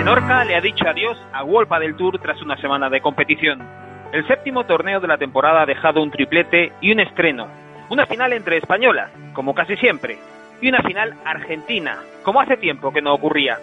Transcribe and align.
Menorca 0.00 0.44
le 0.44 0.56
ha 0.56 0.62
dicho 0.62 0.88
adiós 0.88 1.18
a 1.30 1.42
Wolpa 1.42 1.78
del 1.78 1.94
Tour 1.94 2.18
tras 2.20 2.40
una 2.40 2.56
semana 2.56 2.88
de 2.88 3.02
competición. 3.02 3.60
El 4.12 4.26
séptimo 4.26 4.64
torneo 4.64 4.98
de 4.98 5.06
la 5.06 5.18
temporada 5.18 5.60
ha 5.60 5.66
dejado 5.66 6.02
un 6.02 6.10
triplete 6.10 6.72
y 6.80 6.90
un 6.90 7.00
estreno. 7.00 7.46
Una 7.90 8.06
final 8.06 8.32
entre 8.32 8.56
españolas, 8.56 9.10
como 9.34 9.54
casi 9.54 9.76
siempre, 9.76 10.16
y 10.62 10.70
una 10.70 10.80
final 10.80 11.12
argentina, 11.26 11.98
como 12.22 12.40
hace 12.40 12.56
tiempo 12.56 12.94
que 12.94 13.02
no 13.02 13.12
ocurría. 13.12 13.58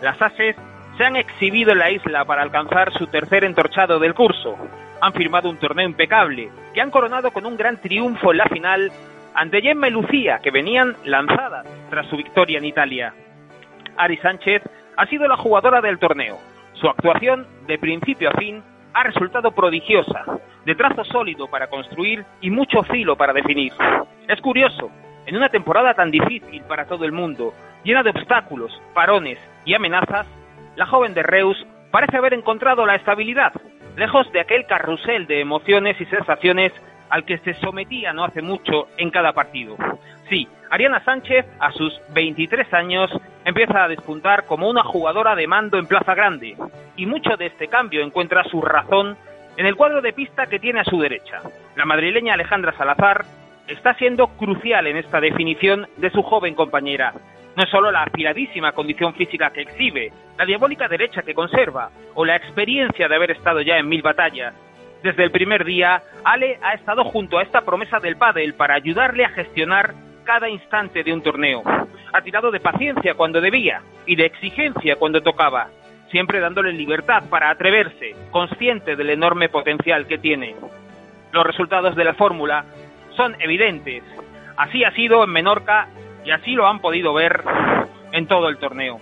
Las 0.00 0.22
ases 0.22 0.54
se 0.96 1.04
han 1.04 1.16
exhibido 1.16 1.72
en 1.72 1.80
la 1.80 1.90
isla 1.90 2.24
para 2.24 2.42
alcanzar 2.42 2.92
su 2.92 3.08
tercer 3.08 3.42
entorchado 3.42 3.98
del 3.98 4.14
curso. 4.14 4.56
Han 5.00 5.12
firmado 5.12 5.50
un 5.50 5.56
torneo 5.56 5.88
impecable, 5.88 6.50
que 6.72 6.80
han 6.80 6.92
coronado 6.92 7.32
con 7.32 7.46
un 7.46 7.56
gran 7.56 7.78
triunfo 7.78 8.30
en 8.30 8.38
la 8.38 8.46
final 8.46 8.92
ante 9.34 9.60
Gemma 9.60 9.88
y 9.88 9.90
Lucía, 9.90 10.38
que 10.40 10.52
venían 10.52 10.94
lanzadas 11.04 11.66
tras 11.90 12.06
su 12.06 12.16
victoria 12.16 12.58
en 12.58 12.66
Italia. 12.66 13.12
Ari 13.96 14.18
Sánchez 14.18 14.62
ha 14.96 15.06
sido 15.06 15.26
la 15.28 15.36
jugadora 15.36 15.80
del 15.80 15.98
torneo. 15.98 16.38
Su 16.74 16.88
actuación, 16.88 17.46
de 17.66 17.78
principio 17.78 18.30
a 18.30 18.38
fin, 18.38 18.62
ha 18.94 19.02
resultado 19.02 19.52
prodigiosa, 19.52 20.24
de 20.64 20.74
trazo 20.74 21.04
sólido 21.04 21.46
para 21.46 21.68
construir 21.68 22.24
y 22.40 22.50
mucho 22.50 22.82
filo 22.84 23.16
para 23.16 23.32
definir. 23.32 23.72
Es 24.28 24.40
curioso, 24.40 24.90
en 25.26 25.36
una 25.36 25.48
temporada 25.48 25.94
tan 25.94 26.10
difícil 26.10 26.62
para 26.62 26.86
todo 26.86 27.04
el 27.04 27.12
mundo, 27.12 27.52
llena 27.84 28.02
de 28.02 28.10
obstáculos, 28.10 28.72
parones 28.94 29.38
y 29.64 29.74
amenazas, 29.74 30.26
la 30.76 30.86
joven 30.86 31.14
de 31.14 31.22
Reus 31.22 31.66
parece 31.90 32.16
haber 32.16 32.34
encontrado 32.34 32.86
la 32.86 32.94
estabilidad, 32.94 33.52
lejos 33.96 34.30
de 34.32 34.40
aquel 34.40 34.66
carrusel 34.66 35.26
de 35.26 35.40
emociones 35.40 36.00
y 36.00 36.06
sensaciones 36.06 36.72
al 37.10 37.24
que 37.24 37.38
se 37.38 37.54
sometía 37.54 38.12
no 38.12 38.24
hace 38.24 38.40
mucho 38.40 38.88
en 38.96 39.10
cada 39.10 39.32
partido. 39.32 39.76
Sí, 40.28 40.46
Ariana 40.70 41.04
Sánchez, 41.04 41.44
a 41.58 41.72
sus 41.72 42.00
23 42.14 42.72
años, 42.72 43.10
empieza 43.50 43.84
a 43.84 43.88
despuntar 43.88 44.46
como 44.46 44.68
una 44.68 44.82
jugadora 44.84 45.34
de 45.34 45.46
mando 45.46 45.76
en 45.76 45.86
Plaza 45.86 46.14
Grande, 46.14 46.56
y 46.96 47.06
mucho 47.06 47.36
de 47.36 47.46
este 47.46 47.68
cambio 47.68 48.02
encuentra 48.02 48.44
su 48.44 48.62
razón 48.62 49.16
en 49.56 49.66
el 49.66 49.76
cuadro 49.76 50.00
de 50.00 50.12
pista 50.12 50.46
que 50.46 50.60
tiene 50.60 50.80
a 50.80 50.84
su 50.84 51.00
derecha. 51.00 51.40
La 51.76 51.84
madrileña 51.84 52.34
Alejandra 52.34 52.72
Salazar 52.76 53.24
está 53.66 53.94
siendo 53.94 54.28
crucial 54.28 54.86
en 54.86 54.96
esta 54.96 55.20
definición 55.20 55.86
de 55.96 56.10
su 56.10 56.22
joven 56.22 56.54
compañera. 56.54 57.12
No 57.56 57.64
solo 57.66 57.90
la 57.90 58.04
afiladísima 58.04 58.72
condición 58.72 59.14
física 59.14 59.50
que 59.50 59.62
exhibe, 59.62 60.12
la 60.38 60.46
diabólica 60.46 60.86
derecha 60.86 61.22
que 61.22 61.34
conserva, 61.34 61.90
o 62.14 62.24
la 62.24 62.36
experiencia 62.36 63.08
de 63.08 63.16
haber 63.16 63.32
estado 63.32 63.60
ya 63.62 63.78
en 63.78 63.88
mil 63.88 64.02
batallas. 64.02 64.54
Desde 65.02 65.24
el 65.24 65.32
primer 65.32 65.64
día, 65.64 66.02
Ale 66.24 66.58
ha 66.62 66.74
estado 66.74 67.02
junto 67.04 67.38
a 67.38 67.42
esta 67.42 67.62
promesa 67.62 67.98
del 67.98 68.16
pádel 68.16 68.54
para 68.54 68.74
ayudarle 68.74 69.24
a 69.24 69.30
gestionar 69.30 69.94
cada 70.24 70.48
instante 70.48 71.02
de 71.02 71.12
un 71.12 71.22
torneo. 71.22 71.62
Ha 72.12 72.22
tirado 72.22 72.50
de 72.50 72.60
paciencia 72.60 73.14
cuando 73.14 73.40
debía 73.40 73.82
y 74.06 74.16
de 74.16 74.26
exigencia 74.26 74.96
cuando 74.96 75.22
tocaba, 75.22 75.68
siempre 76.10 76.40
dándole 76.40 76.72
libertad 76.72 77.24
para 77.28 77.50
atreverse, 77.50 78.14
consciente 78.30 78.96
del 78.96 79.10
enorme 79.10 79.48
potencial 79.48 80.06
que 80.06 80.18
tiene. 80.18 80.54
Los 81.32 81.46
resultados 81.46 81.94
de 81.96 82.04
la 82.04 82.14
fórmula 82.14 82.64
son 83.16 83.36
evidentes. 83.40 84.02
Así 84.56 84.84
ha 84.84 84.92
sido 84.92 85.24
en 85.24 85.30
Menorca 85.30 85.88
y 86.24 86.30
así 86.30 86.52
lo 86.52 86.66
han 86.66 86.80
podido 86.80 87.14
ver 87.14 87.42
en 88.12 88.26
todo 88.26 88.48
el 88.48 88.58
torneo. 88.58 88.98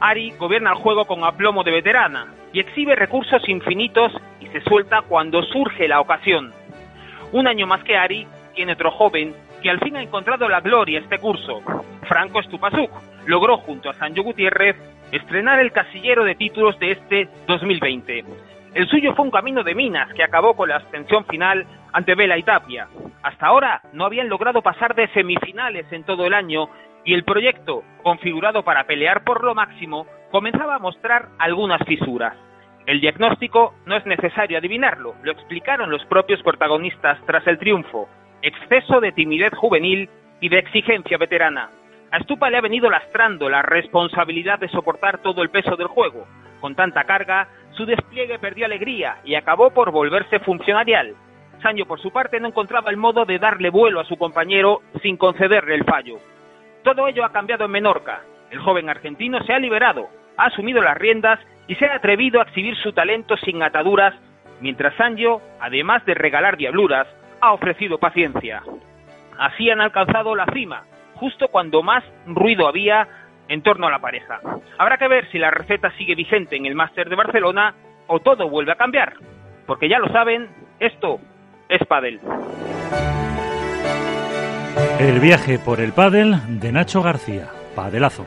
Ari 0.00 0.32
gobierna 0.38 0.70
el 0.70 0.76
juego 0.76 1.04
con 1.04 1.24
aplomo 1.24 1.62
de 1.62 1.70
veterana 1.70 2.26
y 2.52 2.60
exhibe 2.60 2.94
recursos 2.96 3.48
infinitos 3.48 4.12
y 4.40 4.46
se 4.46 4.60
suelta 4.62 5.02
cuando 5.02 5.42
surge 5.42 5.88
la 5.88 6.00
ocasión. 6.00 6.52
Un 7.32 7.46
año 7.46 7.66
más 7.66 7.82
que 7.84 7.96
Ari, 7.96 8.26
tiene 8.54 8.72
otro 8.74 8.90
joven 8.90 9.34
que 9.64 9.70
al 9.70 9.80
fin 9.80 9.96
ha 9.96 10.02
encontrado 10.02 10.46
la 10.46 10.60
gloria 10.60 11.00
este 11.00 11.18
curso. 11.18 11.62
Franco 12.06 12.42
Stupasuk 12.42 12.90
logró 13.24 13.56
junto 13.56 13.88
a 13.88 13.94
Sancho 13.94 14.22
Gutiérrez 14.22 14.76
estrenar 15.10 15.58
el 15.58 15.72
casillero 15.72 16.22
de 16.22 16.34
títulos 16.34 16.78
de 16.78 16.90
este 16.90 17.28
2020. 17.46 18.24
El 18.74 18.86
suyo 18.88 19.14
fue 19.14 19.24
un 19.24 19.30
camino 19.30 19.62
de 19.62 19.74
minas 19.74 20.12
que 20.12 20.22
acabó 20.22 20.54
con 20.54 20.68
la 20.68 20.76
abstención 20.76 21.24
final 21.24 21.64
ante 21.94 22.14
Vela 22.14 22.36
y 22.36 22.42
Tapia. 22.42 22.88
Hasta 23.22 23.46
ahora 23.46 23.80
no 23.94 24.04
habían 24.04 24.28
logrado 24.28 24.60
pasar 24.60 24.94
de 24.94 25.08
semifinales 25.08 25.90
en 25.92 26.04
todo 26.04 26.26
el 26.26 26.34
año 26.34 26.68
y 27.06 27.14
el 27.14 27.24
proyecto, 27.24 27.84
configurado 28.02 28.64
para 28.64 28.84
pelear 28.84 29.24
por 29.24 29.42
lo 29.42 29.54
máximo, 29.54 30.06
comenzaba 30.30 30.74
a 30.74 30.78
mostrar 30.78 31.28
algunas 31.38 31.80
fisuras. 31.86 32.36
El 32.84 33.00
diagnóstico 33.00 33.72
no 33.86 33.96
es 33.96 34.04
necesario 34.04 34.58
adivinarlo, 34.58 35.14
lo 35.22 35.32
explicaron 35.32 35.90
los 35.90 36.04
propios 36.04 36.42
protagonistas 36.42 37.18
tras 37.24 37.46
el 37.46 37.58
triunfo. 37.58 38.10
Exceso 38.46 39.00
de 39.00 39.10
timidez 39.10 39.54
juvenil 39.54 40.10
y 40.38 40.50
de 40.50 40.58
exigencia 40.58 41.16
veterana. 41.16 41.70
A 42.10 42.20
Stupa 42.20 42.50
le 42.50 42.58
ha 42.58 42.60
venido 42.60 42.90
lastrando 42.90 43.48
la 43.48 43.62
responsabilidad 43.62 44.58
de 44.58 44.68
soportar 44.68 45.22
todo 45.22 45.40
el 45.40 45.48
peso 45.48 45.76
del 45.76 45.86
juego. 45.86 46.26
Con 46.60 46.74
tanta 46.74 47.04
carga, 47.04 47.48
su 47.70 47.86
despliegue 47.86 48.38
perdió 48.38 48.66
alegría 48.66 49.16
y 49.24 49.34
acabó 49.34 49.70
por 49.70 49.92
volverse 49.92 50.40
funcionarial. 50.40 51.14
Sancho, 51.62 51.86
por 51.86 51.98
su 52.02 52.10
parte, 52.12 52.38
no 52.38 52.48
encontraba 52.48 52.90
el 52.90 52.98
modo 52.98 53.24
de 53.24 53.38
darle 53.38 53.70
vuelo 53.70 53.98
a 53.98 54.04
su 54.04 54.18
compañero 54.18 54.82
sin 55.00 55.16
concederle 55.16 55.76
el 55.76 55.84
fallo. 55.84 56.18
Todo 56.82 57.08
ello 57.08 57.24
ha 57.24 57.32
cambiado 57.32 57.64
en 57.64 57.70
Menorca. 57.70 58.20
El 58.50 58.58
joven 58.58 58.90
argentino 58.90 59.42
se 59.44 59.54
ha 59.54 59.58
liberado, 59.58 60.10
ha 60.36 60.48
asumido 60.48 60.82
las 60.82 60.98
riendas 60.98 61.40
y 61.66 61.76
se 61.76 61.86
ha 61.86 61.94
atrevido 61.94 62.40
a 62.40 62.42
exhibir 62.42 62.76
su 62.76 62.92
talento 62.92 63.38
sin 63.38 63.62
ataduras, 63.62 64.14
mientras 64.60 64.94
Sancho, 64.96 65.40
además 65.60 66.04
de 66.04 66.12
regalar 66.12 66.58
diabluras, 66.58 67.08
ha 67.44 67.52
ofrecido 67.52 67.98
paciencia. 67.98 68.62
Así 69.38 69.70
han 69.70 69.80
alcanzado 69.80 70.34
la 70.34 70.46
cima, 70.52 70.84
justo 71.14 71.48
cuando 71.48 71.82
más 71.82 72.02
ruido 72.26 72.66
había 72.66 73.06
en 73.48 73.62
torno 73.62 73.86
a 73.86 73.90
la 73.90 73.98
pareja. 73.98 74.40
Habrá 74.78 74.96
que 74.96 75.08
ver 75.08 75.30
si 75.30 75.38
la 75.38 75.50
receta 75.50 75.90
sigue 75.98 76.14
vigente 76.14 76.56
en 76.56 76.66
el 76.66 76.74
Máster 76.74 77.08
de 77.08 77.16
Barcelona 77.16 77.74
o 78.06 78.20
todo 78.20 78.48
vuelve 78.48 78.72
a 78.72 78.76
cambiar, 78.76 79.14
porque 79.66 79.88
ya 79.88 79.98
lo 79.98 80.08
saben, 80.08 80.48
esto 80.78 81.18
es 81.68 81.86
pádel. 81.86 82.20
El 84.98 85.20
viaje 85.20 85.58
por 85.58 85.80
el 85.80 85.92
pádel 85.92 86.36
de 86.60 86.72
Nacho 86.72 87.02
García, 87.02 87.48
padelazo. 87.74 88.26